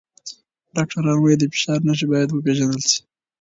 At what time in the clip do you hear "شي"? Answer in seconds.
2.91-2.99